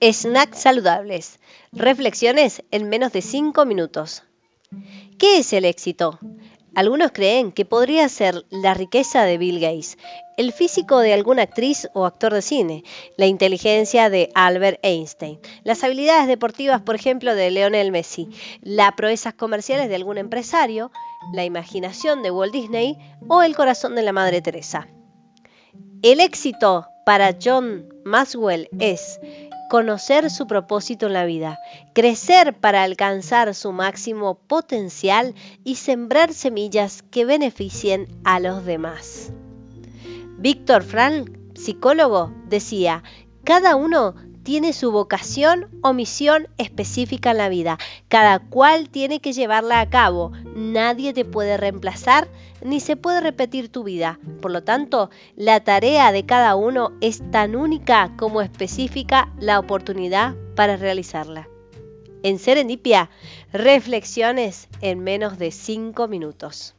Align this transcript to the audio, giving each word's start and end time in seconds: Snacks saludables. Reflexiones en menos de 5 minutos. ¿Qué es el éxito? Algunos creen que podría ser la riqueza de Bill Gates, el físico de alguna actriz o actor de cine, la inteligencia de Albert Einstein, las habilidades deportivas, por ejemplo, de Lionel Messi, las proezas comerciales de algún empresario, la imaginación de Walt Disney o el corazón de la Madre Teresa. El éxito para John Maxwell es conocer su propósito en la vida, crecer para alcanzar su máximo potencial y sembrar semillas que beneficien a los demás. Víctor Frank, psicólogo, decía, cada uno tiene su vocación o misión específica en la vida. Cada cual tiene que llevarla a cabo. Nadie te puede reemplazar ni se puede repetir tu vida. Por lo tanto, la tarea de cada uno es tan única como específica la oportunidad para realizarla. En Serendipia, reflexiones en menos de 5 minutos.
Snacks 0.00 0.60
saludables. 0.60 1.40
Reflexiones 1.72 2.62
en 2.70 2.88
menos 2.88 3.12
de 3.12 3.20
5 3.20 3.64
minutos. 3.64 4.22
¿Qué 5.18 5.38
es 5.38 5.52
el 5.52 5.64
éxito? 5.64 6.18
Algunos 6.74 7.10
creen 7.10 7.50
que 7.50 7.64
podría 7.64 8.08
ser 8.08 8.44
la 8.50 8.74
riqueza 8.74 9.24
de 9.24 9.38
Bill 9.38 9.58
Gates, 9.58 9.98
el 10.36 10.52
físico 10.52 11.00
de 11.00 11.12
alguna 11.12 11.42
actriz 11.42 11.88
o 11.94 12.06
actor 12.06 12.32
de 12.32 12.42
cine, 12.42 12.84
la 13.16 13.26
inteligencia 13.26 14.10
de 14.10 14.30
Albert 14.34 14.78
Einstein, 14.84 15.40
las 15.64 15.82
habilidades 15.82 16.28
deportivas, 16.28 16.80
por 16.82 16.94
ejemplo, 16.94 17.34
de 17.34 17.50
Lionel 17.50 17.90
Messi, 17.90 18.28
las 18.62 18.92
proezas 18.92 19.34
comerciales 19.34 19.88
de 19.88 19.96
algún 19.96 20.18
empresario, 20.18 20.92
la 21.32 21.44
imaginación 21.44 22.22
de 22.22 22.30
Walt 22.30 22.52
Disney 22.52 22.96
o 23.26 23.42
el 23.42 23.56
corazón 23.56 23.96
de 23.96 24.02
la 24.02 24.12
Madre 24.12 24.40
Teresa. 24.42 24.86
El 26.02 26.20
éxito 26.20 26.86
para 27.04 27.36
John 27.42 27.88
Maxwell 28.04 28.68
es 28.78 29.18
conocer 29.68 30.30
su 30.30 30.46
propósito 30.46 31.06
en 31.06 31.12
la 31.12 31.24
vida, 31.24 31.58
crecer 31.94 32.54
para 32.54 32.82
alcanzar 32.82 33.54
su 33.54 33.72
máximo 33.72 34.38
potencial 34.38 35.34
y 35.64 35.76
sembrar 35.76 36.32
semillas 36.32 37.02
que 37.02 37.24
beneficien 37.24 38.08
a 38.24 38.40
los 38.40 38.64
demás. 38.64 39.32
Víctor 40.38 40.82
Frank, 40.82 41.30
psicólogo, 41.54 42.32
decía, 42.46 43.02
cada 43.44 43.76
uno 43.76 44.14
tiene 44.48 44.72
su 44.72 44.92
vocación 44.92 45.68
o 45.82 45.92
misión 45.92 46.48
específica 46.56 47.32
en 47.32 47.36
la 47.36 47.50
vida. 47.50 47.76
Cada 48.08 48.38
cual 48.38 48.88
tiene 48.88 49.20
que 49.20 49.34
llevarla 49.34 49.78
a 49.80 49.90
cabo. 49.90 50.32
Nadie 50.54 51.12
te 51.12 51.26
puede 51.26 51.58
reemplazar 51.58 52.28
ni 52.62 52.80
se 52.80 52.96
puede 52.96 53.20
repetir 53.20 53.68
tu 53.68 53.84
vida. 53.84 54.18
Por 54.40 54.50
lo 54.50 54.64
tanto, 54.64 55.10
la 55.36 55.60
tarea 55.60 56.12
de 56.12 56.24
cada 56.24 56.56
uno 56.56 56.92
es 57.02 57.20
tan 57.30 57.56
única 57.56 58.14
como 58.16 58.40
específica 58.40 59.30
la 59.38 59.58
oportunidad 59.58 60.34
para 60.56 60.78
realizarla. 60.78 61.46
En 62.22 62.38
Serendipia, 62.38 63.10
reflexiones 63.52 64.68
en 64.80 65.00
menos 65.00 65.38
de 65.38 65.50
5 65.50 66.08
minutos. 66.08 66.74